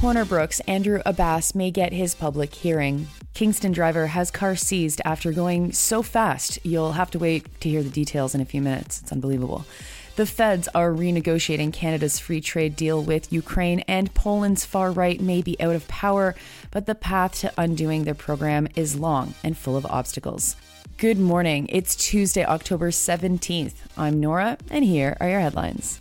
[0.00, 3.08] Corner Brook's Andrew Abbas may get his public hearing.
[3.34, 6.58] Kingston driver has car seized after going so fast.
[6.64, 9.00] You'll have to wait to hear the details in a few minutes.
[9.02, 9.64] It's unbelievable.
[10.16, 15.42] The feds are renegotiating Canada's free trade deal with Ukraine, and Poland's far right may
[15.42, 16.34] be out of power,
[16.70, 20.56] but the path to undoing their program is long and full of obstacles.
[20.96, 21.66] Good morning.
[21.68, 23.74] It's Tuesday, October 17th.
[23.98, 26.00] I'm Nora, and here are your headlines.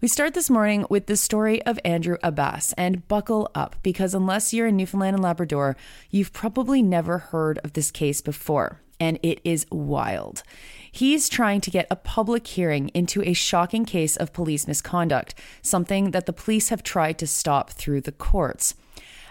[0.00, 4.54] We start this morning with the story of Andrew Abbas, and buckle up because unless
[4.54, 5.76] you're in Newfoundland and Labrador,
[6.08, 10.44] you've probably never heard of this case before, and it is wild.
[10.92, 16.12] He's trying to get a public hearing into a shocking case of police misconduct, something
[16.12, 18.76] that the police have tried to stop through the courts.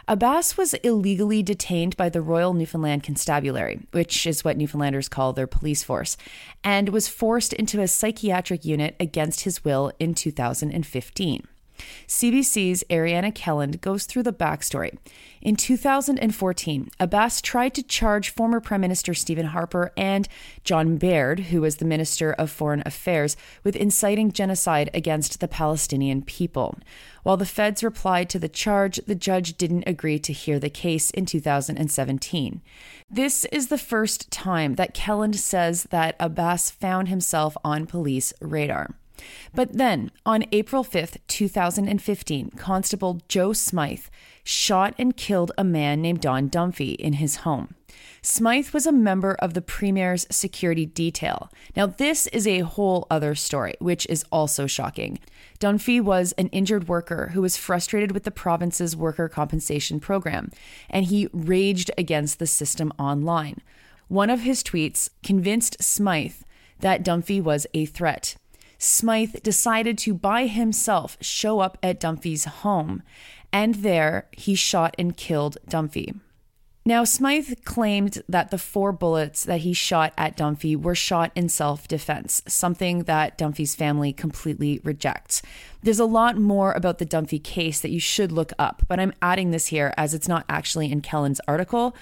[0.10, 5.48] Abbas was illegally detained by the Royal Newfoundland Constabulary, which is what Newfoundlanders call their
[5.48, 6.16] police force,
[6.64, 11.46] and was forced into a psychiatric unit against his will in 2015.
[12.08, 14.98] CBC's Ariana Kelland goes through the backstory.
[15.42, 20.28] In 2014, Abbas tried to charge former Prime Minister Stephen Harper and
[20.64, 26.22] John Baird, who was the Minister of Foreign Affairs, with inciting genocide against the Palestinian
[26.22, 26.78] people.
[27.24, 31.12] While the feds replied to the charge, the judge didn't agree to hear the case
[31.12, 32.62] in 2017.
[33.10, 38.96] This is the first time that Kelland says that Abbas found himself on police radar.
[39.54, 44.06] But then, on April 5th, 2015, Constable Joe Smythe
[44.44, 47.76] shot and killed a man named Don Dunphy in his home.
[48.22, 51.50] Smythe was a member of the Premier's security detail.
[51.76, 55.20] Now, this is a whole other story, which is also shocking.
[55.60, 60.52] Dunphy was an injured worker who was frustrated with the province's worker compensation program,
[60.90, 63.62] and he raged against the system online.
[64.08, 66.42] One of his tweets convinced Smythe
[66.80, 68.36] that Dunphy was a threat.
[68.78, 73.04] Smythe decided to by himself show up at Dunphy's home,
[73.52, 76.20] and there he shot and killed Dunphy.
[76.88, 81.50] Now, Smythe claimed that the four bullets that he shot at Dunphy were shot in
[81.50, 85.42] self defense, something that Dunphy's family completely rejects.
[85.84, 89.12] There's a lot more about the Dunphy case that you should look up, but I'm
[89.22, 91.94] adding this here as it's not actually in Kelland's article,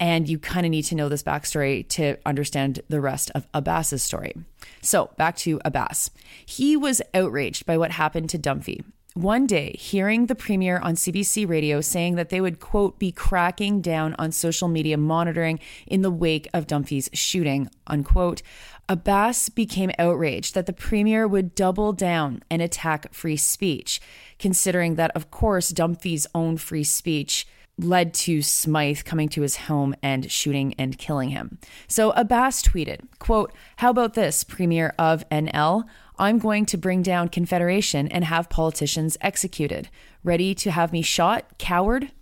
[0.00, 4.02] and you kind of need to know this backstory to understand the rest of Abbas's
[4.02, 4.34] story.
[4.80, 6.10] So, back to Abbas.
[6.44, 8.82] He was outraged by what happened to Dunphy.
[9.14, 13.80] One day, hearing the premier on CBC radio saying that they would, quote, be cracking
[13.80, 18.40] down on social media monitoring in the wake of Dunphy's shooting, unquote,
[18.88, 24.00] Abbas became outraged that the premier would double down and attack free speech,
[24.38, 27.46] considering that, of course, Dunphy's own free speech
[27.84, 31.58] led to Smythe coming to his home and shooting and killing him.
[31.88, 35.84] So Abbas tweeted, quote, How about this, Premier of NL?
[36.18, 39.88] I'm going to bring down Confederation and have politicians executed.
[40.22, 42.12] Ready to have me shot, coward?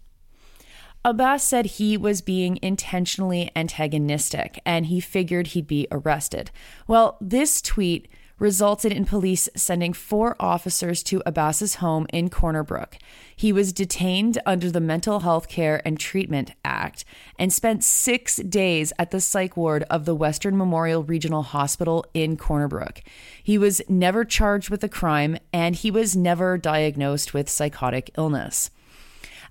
[1.05, 6.51] Abbas said he was being intentionally antagonistic and he figured he'd be arrested.
[6.87, 8.09] Well, this tweet
[8.39, 12.97] resulted in police sending four officers to Abbas's home in Corner Brook.
[13.35, 17.05] He was detained under the Mental Health Care and Treatment Act
[17.39, 22.37] and spent six days at the psych ward of the Western Memorial Regional Hospital in
[22.37, 23.03] Corner Brook.
[23.43, 28.71] He was never charged with a crime and he was never diagnosed with psychotic illness.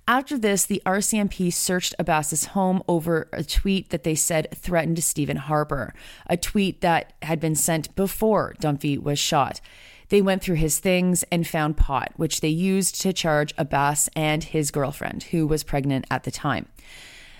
[0.08, 5.36] After this, the RCMP searched Abbas's home over a tweet that they said threatened Stephen
[5.36, 5.92] Harper,
[6.26, 9.60] a tweet that had been sent before Dunphy was shot.
[10.08, 14.42] They went through his things and found pot, which they used to charge Abbas and
[14.42, 16.68] his girlfriend, who was pregnant at the time.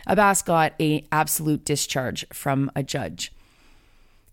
[0.06, 3.32] Abbas got a absolute discharge from a judge.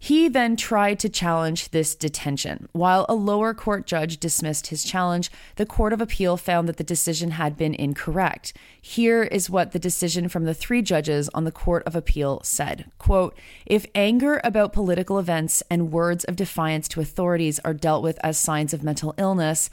[0.05, 2.69] He then tried to challenge this detention.
[2.73, 6.83] While a lower court judge dismissed his challenge, the Court of Appeal found that the
[6.83, 8.53] decision had been incorrect.
[8.79, 12.85] Here is what the decision from the three judges on the Court of Appeal said.
[12.99, 13.35] Quote,
[13.65, 18.37] if anger about political events and words of defiance to authorities are dealt with as
[18.37, 19.71] signs of mental illness,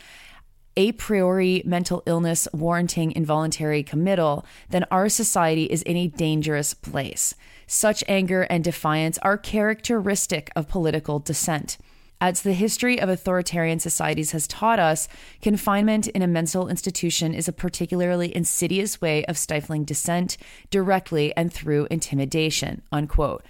[0.77, 7.35] a priori mental illness warranting involuntary committal, then our society is in a dangerous place.
[7.67, 11.79] Such anger and defiance are characteristic of political dissent.
[12.21, 15.09] As the history of authoritarian societies has taught us,
[15.41, 20.37] confinement in a mental institution is a particularly insidious way of stifling dissent
[20.71, 22.83] directly and through intimidation.
[22.93, 23.45] Unquote.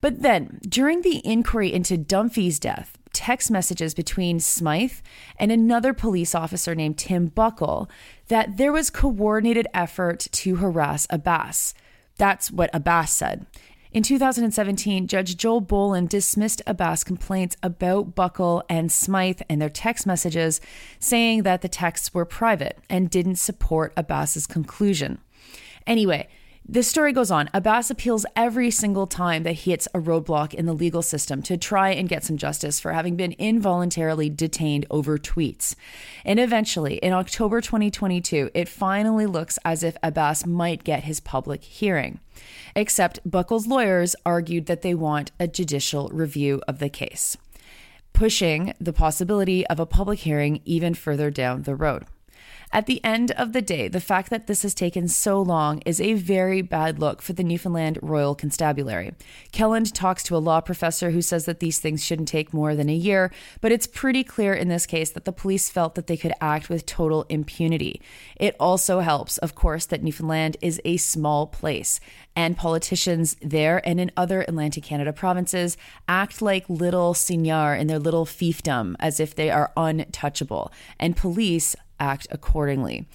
[0.00, 5.00] But then, during the inquiry into Dunphy's death, text messages between Smythe
[5.38, 7.90] and another police officer named Tim Buckle
[8.28, 11.74] that there was coordinated effort to harass Abbas.
[12.16, 13.46] That's what Abbas said.
[13.92, 20.06] In 2017, Judge Joel Boland dismissed Abbas' complaints about Buckle and Smythe and their text
[20.06, 20.60] messages,
[21.00, 25.18] saying that the texts were private and didn't support Abbas's conclusion.
[25.88, 26.28] Anyway,
[26.70, 27.50] this story goes on.
[27.52, 31.56] Abbas appeals every single time that he hits a roadblock in the legal system to
[31.56, 35.74] try and get some justice for having been involuntarily detained over tweets.
[36.24, 41.64] And eventually, in October 2022, it finally looks as if Abbas might get his public
[41.64, 42.20] hearing.
[42.76, 47.36] Except Buckle's lawyers argued that they want a judicial review of the case,
[48.12, 52.06] pushing the possibility of a public hearing even further down the road.
[52.72, 56.00] At the end of the day, the fact that this has taken so long is
[56.00, 59.12] a very bad look for the Newfoundland Royal Constabulary.
[59.50, 62.88] Kelland talks to a law professor who says that these things shouldn't take more than
[62.88, 66.16] a year, but it's pretty clear in this case that the police felt that they
[66.16, 68.00] could act with total impunity.
[68.36, 71.98] It also helps, of course, that Newfoundland is a small place,
[72.36, 75.76] and politicians there and in other Atlantic Canada provinces
[76.06, 80.70] act like little seigneur in their little fiefdom as if they are untouchable,
[81.00, 83.06] and police act accordingly.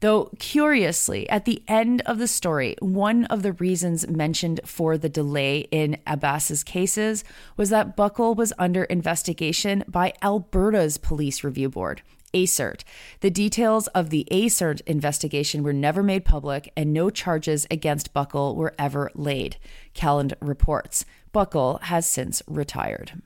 [0.00, 5.08] Though, curiously, at the end of the story, one of the reasons mentioned for the
[5.08, 7.22] delay in Abbas's cases
[7.56, 12.02] was that Buckle was under investigation by Alberta's Police Review Board.
[12.34, 12.82] ASIRT.
[13.20, 18.56] The details of the ASIRT investigation were never made public, and no charges against Buckle
[18.56, 19.56] were ever laid.
[19.94, 21.04] Kelland reports.
[21.32, 23.22] Buckle has since retired.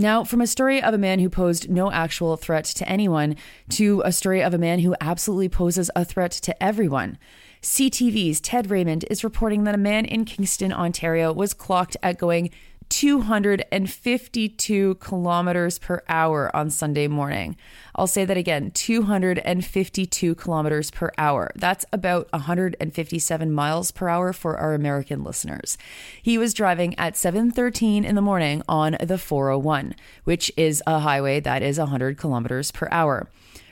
[0.00, 3.34] Now, from a story of a man who posed no actual threat to anyone
[3.70, 7.18] to a story of a man who absolutely poses a threat to everyone.
[7.62, 12.50] CTV's Ted Raymond is reporting that a man in Kingston, Ontario was clocked at going
[12.88, 17.56] 252 kilometers per hour on Sunday morning.
[17.94, 21.50] I'll say that again 252 kilometers per hour.
[21.54, 25.76] That's about 157 miles per hour for our American listeners.
[26.22, 29.94] He was driving at 7:13 in the morning on the 401,
[30.24, 33.28] which is a highway that is 100 kilometers per hour.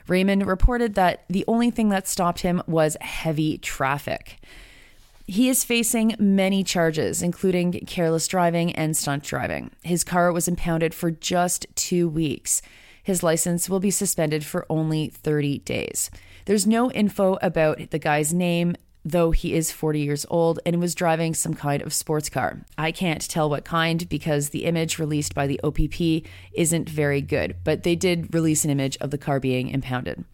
[0.09, 4.39] Raymond reported that the only thing that stopped him was heavy traffic.
[5.29, 9.73] He is facing many charges, including careless driving and stunt driving.
[9.83, 12.63] His car was impounded for just two weeks.
[13.03, 16.11] His license will be suspended for only 30 days.
[16.45, 20.95] There's no info about the guy's name, though he is 40 years old and was
[20.95, 22.65] driving some kind of sports car.
[22.79, 27.57] I can't tell what kind because the image released by the OPP isn't very good,
[27.65, 30.25] but they did release an image of the car being impounded.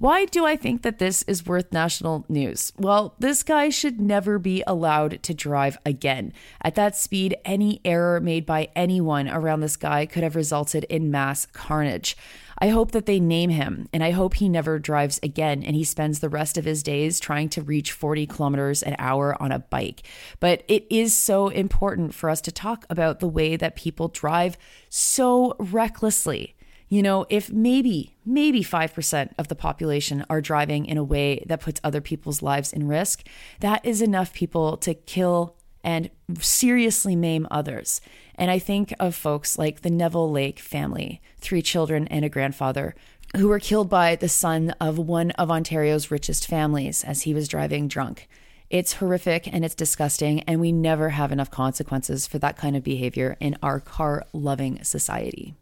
[0.00, 2.72] Why do I think that this is worth national news?
[2.78, 6.32] Well, this guy should never be allowed to drive again.
[6.62, 11.10] At that speed, any error made by anyone around this guy could have resulted in
[11.10, 12.16] mass carnage.
[12.56, 15.84] I hope that they name him and I hope he never drives again and he
[15.84, 19.58] spends the rest of his days trying to reach 40 kilometers an hour on a
[19.58, 20.08] bike.
[20.40, 24.56] But it is so important for us to talk about the way that people drive
[24.88, 26.54] so recklessly.
[26.90, 31.60] You know, if maybe, maybe 5% of the population are driving in a way that
[31.60, 33.24] puts other people's lives in risk,
[33.60, 36.10] that is enough people to kill and
[36.40, 38.00] seriously maim others.
[38.34, 42.96] And I think of folks like the Neville Lake family, three children and a grandfather,
[43.36, 47.46] who were killed by the son of one of Ontario's richest families as he was
[47.46, 48.28] driving drunk.
[48.68, 52.82] It's horrific and it's disgusting, and we never have enough consequences for that kind of
[52.82, 55.54] behavior in our car loving society.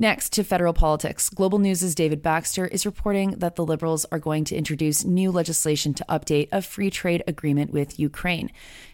[0.00, 4.44] Next to federal politics, Global News' David Baxter is reporting that the Liberals are going
[4.44, 8.50] to introduce new legislation to update a free trade agreement with Ukraine.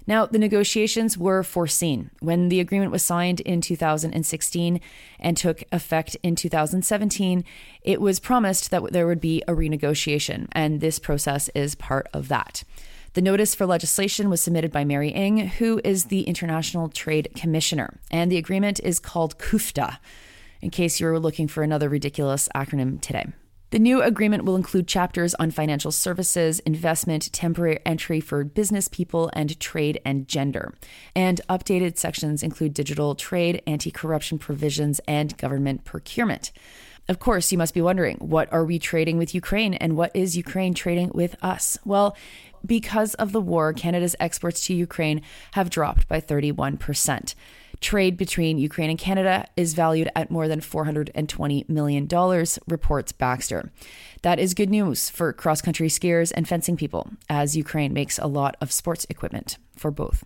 [0.08, 2.10] Now, the negotiations were foreseen.
[2.18, 4.80] When the agreement was signed in 2016
[5.20, 7.44] and took effect in 2017,
[7.82, 12.26] it was promised that there would be a renegotiation, and this process is part of
[12.26, 12.64] that.
[13.12, 18.00] The notice for legislation was submitted by Mary Ng, who is the International Trade Commissioner,
[18.10, 19.98] and the agreement is called CUFTA
[20.66, 23.25] in case you were looking for another ridiculous acronym today.
[23.70, 29.30] The new agreement will include chapters on financial services, investment, temporary entry for business people,
[29.32, 30.75] and trade and gender.
[31.14, 36.50] And updated sections include digital trade, anti corruption provisions, and government procurement.
[37.08, 40.37] Of course, you must be wondering what are we trading with Ukraine and what is
[40.37, 41.78] Ukraine trading with us?
[41.85, 42.16] Well,
[42.64, 47.35] because of the war, Canada's exports to Ukraine have dropped by 31%.
[47.80, 52.09] Trade between Ukraine and Canada is valued at more than $420 million,
[52.66, 53.71] reports Baxter.
[54.23, 58.26] That is good news for cross country skiers and fencing people, as Ukraine makes a
[58.26, 60.25] lot of sports equipment for both.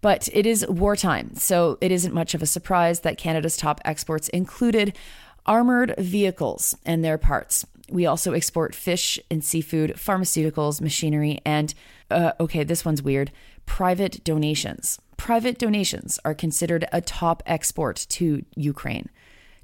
[0.00, 4.28] But it is wartime, so it isn't much of a surprise that Canada's top exports
[4.30, 4.96] included
[5.44, 7.66] armored vehicles and their parts.
[7.90, 11.74] We also export fish and seafood, pharmaceuticals, machinery, and,
[12.10, 13.30] uh, okay, this one's weird,
[13.66, 14.98] private donations.
[15.20, 19.10] Private donations are considered a top export to Ukraine.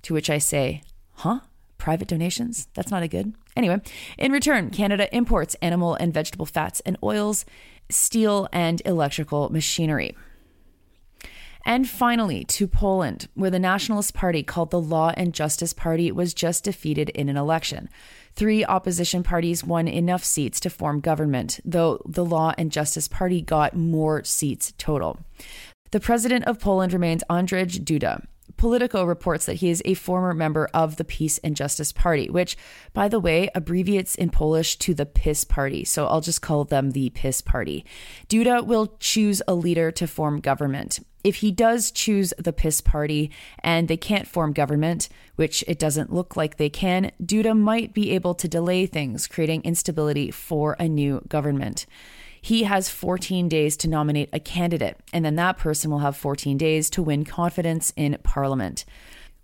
[0.02, 0.82] To which I say,
[1.14, 1.40] huh?
[1.78, 2.68] Private donations?
[2.74, 3.32] That's not a good.
[3.56, 3.80] Anyway,
[4.18, 7.46] in return, Canada imports animal and vegetable fats and oils,
[7.88, 10.14] steel, and electrical machinery.
[11.66, 16.32] And finally, to Poland, where the Nationalist Party, called the Law and Justice Party, was
[16.32, 17.88] just defeated in an election.
[18.36, 23.42] Three opposition parties won enough seats to form government, though the Law and Justice Party
[23.42, 25.18] got more seats total.
[25.90, 28.24] The president of Poland remains Andrzej Duda.
[28.56, 32.56] Politico reports that he is a former member of the Peace and Justice Party, which,
[32.94, 35.84] by the way, abbreviates in Polish to the PiS Party.
[35.84, 37.84] So I'll just call them the PiS Party.
[38.28, 41.00] Duda will choose a leader to form government.
[41.26, 46.12] If he does choose the PiS Party and they can't form government, which it doesn't
[46.12, 50.88] look like they can, Duda might be able to delay things, creating instability for a
[50.88, 51.86] new government
[52.46, 56.56] he has 14 days to nominate a candidate, and then that person will have 14
[56.56, 58.84] days to win confidence in Parliament.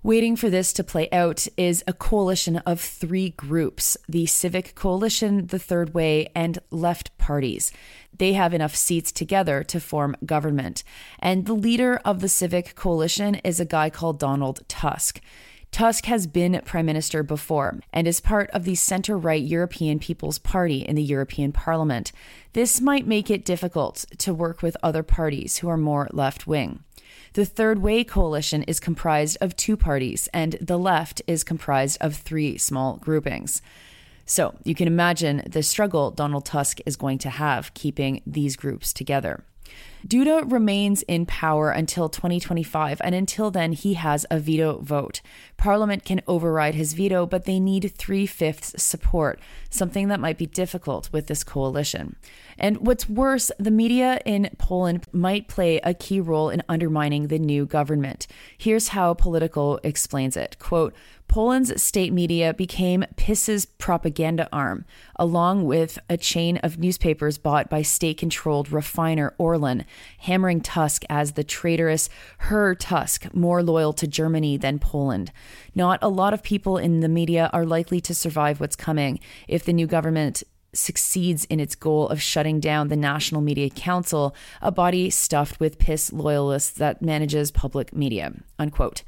[0.04, 5.46] Waiting for this to play out is a coalition of three groups the Civic Coalition,
[5.46, 7.70] the Third Way, and left parties.
[8.18, 10.82] They have enough seats together to form government.
[11.20, 15.20] And the leader of the Civic Coalition is a guy called Donald Tusk.
[15.70, 20.40] Tusk has been prime minister before and is part of the center right European People's
[20.40, 22.10] Party in the European Parliament.
[22.54, 26.82] This might make it difficult to work with other parties who are more left wing.
[27.34, 32.14] The Third Way coalition is comprised of two parties, and the left is comprised of
[32.14, 33.62] three small groupings.
[34.26, 38.92] So you can imagine the struggle Donald Tusk is going to have keeping these groups
[38.92, 39.44] together.
[40.06, 45.20] Duda remains in power until 2025, and until then, he has a veto vote.
[45.56, 49.38] Parliament can override his veto, but they need three fifths support,
[49.70, 52.16] something that might be difficult with this coalition.
[52.62, 57.40] And what's worse, the media in Poland might play a key role in undermining the
[57.40, 58.28] new government.
[58.56, 60.94] Here's how Politico explains it quote,
[61.26, 64.84] Poland's state media became PIS's propaganda arm,
[65.16, 69.84] along with a chain of newspapers bought by state controlled refiner Orlen,
[70.18, 75.32] hammering Tusk as the traitorous Herr Tusk, more loyal to Germany than Poland.
[75.74, 79.64] Not a lot of people in the media are likely to survive what's coming if
[79.64, 80.42] the new government
[80.74, 85.78] succeeds in its goal of shutting down the National Media Council, a body stuffed with
[85.78, 88.32] PIS loyalists that manages public media.
[88.58, 89.02] Unquote.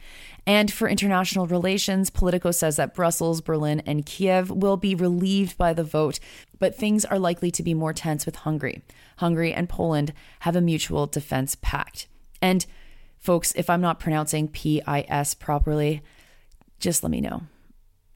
[0.47, 5.73] And for international relations, Politico says that Brussels, Berlin, and Kiev will be relieved by
[5.73, 6.21] the vote,
[6.59, 8.83] but things are likely to be more tense with Hungary.
[9.18, 12.09] Hungary and Poland have a mutual defense pact.
[12.42, 12.66] And
[13.18, 16.02] folks, if I'm not pronouncing PIS properly,
[16.78, 17.44] just let me know.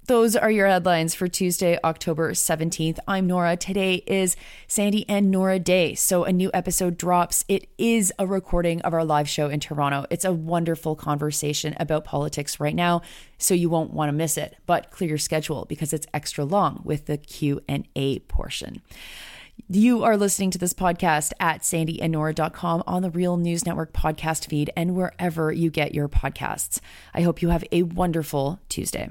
[0.08, 2.98] Those are your headlines for Tuesday, October 17th.
[3.06, 3.58] I'm Nora.
[3.58, 4.36] Today is
[4.66, 5.94] Sandy and Nora Day.
[5.94, 7.44] So a new episode drops.
[7.46, 10.06] It is a recording of our live show in Toronto.
[10.08, 13.02] It's a wonderful conversation about politics right now,
[13.36, 14.56] so you won't want to miss it.
[14.64, 18.80] But clear your schedule because it's extra long with the Q&A portion.
[19.68, 24.70] You are listening to this podcast at sandyandnora.com on the Real News Network podcast feed
[24.74, 26.80] and wherever you get your podcasts.
[27.12, 29.10] I hope you have a wonderful Tuesday.